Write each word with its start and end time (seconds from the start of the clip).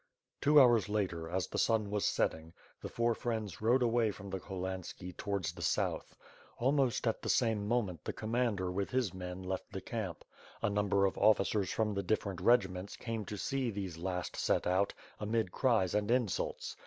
Two 0.41 0.59
hours 0.59 0.89
later, 0.89 1.29
as 1.29 1.45
the 1.45 1.59
sun 1.59 1.91
was 1.91 2.05
setting, 2.05 2.53
the 2.81 2.89
four 2.89 3.13
friends 3.13 3.61
rode 3.61 3.83
away 3.83 4.09
from 4.09 4.31
the 4.31 4.39
Cholhanski 4.39 5.15
towards 5.15 5.51
the 5.51 5.61
South. 5.61 6.15
Almost 6.57 7.05
at 7.05 7.21
the 7.21 7.29
same 7.29 7.67
moment 7.67 8.03
the 8.05 8.11
commander 8.11 8.71
with 8.71 8.89
his 8.89 9.13
men 9.13 9.43
left 9.43 9.71
the 9.71 9.79
camp. 9.79 10.25
A 10.63 10.71
number 10.71 11.05
of 11.05 11.19
officers 11.19 11.71
from 11.71 11.93
the 11.93 12.01
different 12.01 12.41
regiments, 12.41 12.95
came 12.97 13.25
to 13.25 13.37
see 13.37 13.69
these 13.69 13.99
last 13.99 14.35
set 14.35 14.65
out, 14.65 14.91
amid 15.19 15.51
cries 15.51 15.93
*and 15.93 16.09
insults. 16.09 16.77